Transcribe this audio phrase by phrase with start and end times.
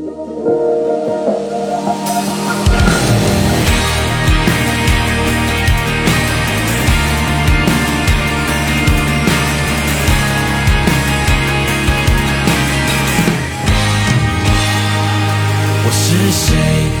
[0.00, 0.04] 我
[15.90, 16.54] 是谁？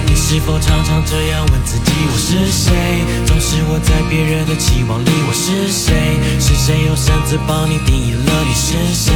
[0.06, 1.92] 你是否常常这样问自己？
[2.10, 2.74] 我是谁？
[3.24, 5.08] 总是活在别人的期望里。
[5.28, 6.18] 我是谁？
[6.40, 9.14] 是谁用绳子帮你定义了你是谁？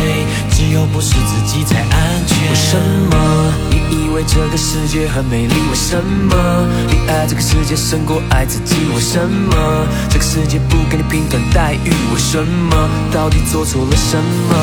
[0.51, 2.39] 只有不是自己才安全。
[2.49, 2.79] 为什
[3.11, 5.55] 么你以为这个世界很美丽？
[5.71, 8.77] 为什么你爱这个世界胜过爱自己？
[8.95, 11.91] 为什么这个世界不给你平等待遇？
[12.13, 14.57] 为什么到底做错了什么？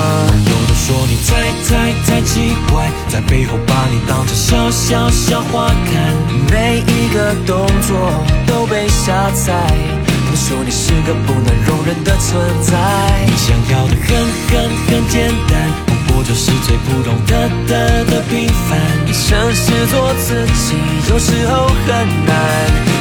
[0.45, 1.31] 有的说你太
[1.69, 6.15] 太太奇怪，在背后把你当成小小小花看。
[6.51, 8.11] 每一个动作
[8.47, 9.53] 都被下载，
[10.07, 12.73] 他们说你是个不能容忍的存在。
[13.27, 14.17] 你想要的很
[14.49, 15.88] 很很简单，
[16.29, 18.79] 就是最普通的的的平凡。
[19.11, 20.75] 诚实做自己，
[21.09, 21.87] 有时候很
[22.27, 22.35] 难，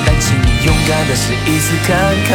[0.07, 1.95] 但请你勇敢的试一次看
[2.27, 2.33] 看。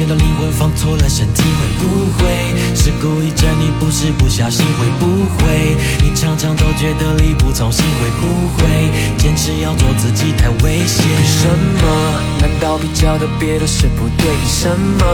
[0.00, 1.42] 你的灵魂放错了身体？
[1.42, 3.70] 会不会是故意整你？
[3.78, 4.64] 不是不小心？
[4.80, 7.84] 会不会你常常都觉得力不从心？
[8.00, 8.64] 会不会
[9.18, 11.04] 坚持要做自己太危险？
[11.04, 11.46] 为什
[11.84, 11.84] 么？
[12.40, 14.24] 难道比较的别的是不对？
[14.24, 15.04] 凭什么？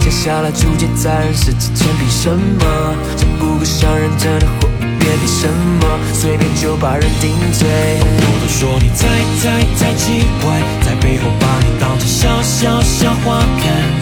[0.00, 2.96] 接下来逐渐在人世之间，凭什么？
[3.16, 5.46] 这不够伤人，真的活一遍，凭什
[5.78, 5.86] 么？
[6.12, 7.68] 随便就把人定罪？
[8.02, 9.06] 我都说你太
[9.38, 14.01] 太太奇怪，在背后把你当成小小小花看。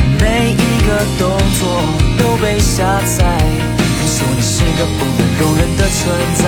[0.90, 1.30] 的动
[1.60, 1.62] 作
[2.18, 2.82] 都被下
[3.16, 3.22] 载，
[3.78, 6.42] 他说你是个不能容忍的存在。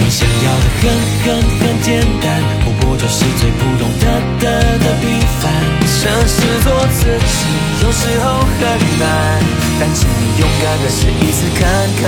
[0.00, 0.82] 你想要的很
[1.22, 1.26] 很
[1.60, 2.24] 很简单，
[2.64, 4.04] 不过就是最普通的
[4.40, 4.44] 的
[4.78, 5.04] 的平
[5.40, 5.44] 凡。
[5.84, 7.36] 诚实做自己，
[7.84, 8.60] 有时候很
[8.98, 9.04] 难，
[9.78, 11.60] 但请你勇敢的试一次看
[12.00, 12.02] 看。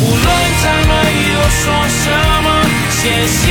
[0.00, 0.24] 无论
[0.62, 0.90] 他们
[1.32, 2.04] 又说什
[2.44, 2.46] 么，
[2.90, 3.42] 谢谢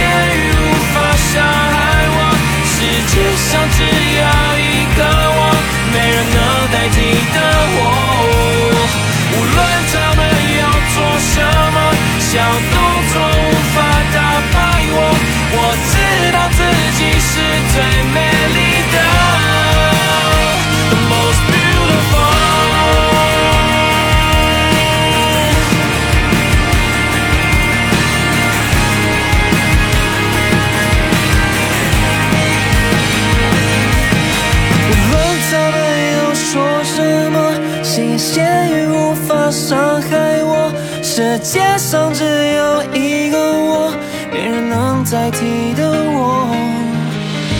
[38.17, 40.71] 新言闲语无法伤害我。
[41.01, 43.91] 世界上只有一个我，
[44.31, 46.47] 没人能代替的我。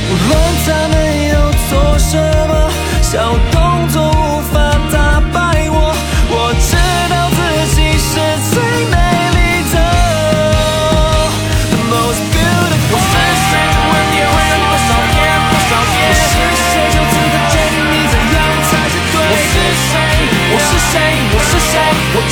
[0.09, 0.31] 无论
[0.65, 0.93] 他们
[1.29, 1.33] 又
[1.69, 2.51] 做什么，
[3.01, 3.11] 小
[3.51, 4.02] 动作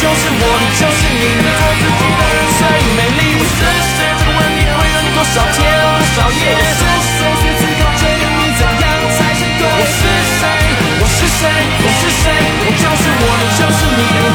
[0.02, 2.62] 就是我，你就是你，你做自己的人最
[2.98, 3.38] 美丽。
[3.38, 4.02] 我是谁？
[4.18, 5.62] 这个问题会让你多少天？
[5.62, 6.58] 多少夜？
[6.58, 7.22] 我是谁？
[7.46, 9.64] 有资格决定你怎样才是对？
[9.70, 10.02] 我是
[10.42, 10.44] 谁？
[10.98, 11.46] 我是谁？
[11.78, 12.34] 我是谁？
[12.66, 14.31] 我就是我，你就是你。